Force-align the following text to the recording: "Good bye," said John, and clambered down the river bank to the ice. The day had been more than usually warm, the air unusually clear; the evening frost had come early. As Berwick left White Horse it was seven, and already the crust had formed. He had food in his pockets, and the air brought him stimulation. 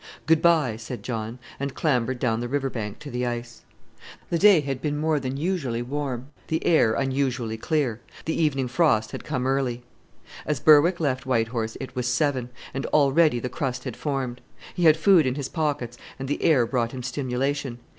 "Good 0.25 0.41
bye," 0.41 0.77
said 0.77 1.03
John, 1.03 1.37
and 1.59 1.75
clambered 1.75 2.17
down 2.17 2.39
the 2.39 2.47
river 2.47 2.71
bank 2.71 2.97
to 3.01 3.11
the 3.11 3.27
ice. 3.27 3.61
The 4.31 4.39
day 4.39 4.61
had 4.61 4.81
been 4.81 4.97
more 4.97 5.19
than 5.19 5.37
usually 5.37 5.83
warm, 5.83 6.31
the 6.47 6.65
air 6.65 6.93
unusually 6.95 7.55
clear; 7.55 8.01
the 8.25 8.33
evening 8.33 8.67
frost 8.67 9.11
had 9.11 9.23
come 9.23 9.45
early. 9.45 9.83
As 10.43 10.59
Berwick 10.59 10.99
left 10.99 11.27
White 11.27 11.49
Horse 11.49 11.77
it 11.79 11.95
was 11.95 12.07
seven, 12.07 12.49
and 12.73 12.87
already 12.87 13.37
the 13.39 13.47
crust 13.47 13.83
had 13.83 13.95
formed. 13.95 14.41
He 14.73 14.85
had 14.85 14.97
food 14.97 15.27
in 15.27 15.35
his 15.35 15.49
pockets, 15.49 15.99
and 16.17 16.27
the 16.27 16.41
air 16.41 16.65
brought 16.65 16.93
him 16.93 17.03
stimulation. 17.03 17.77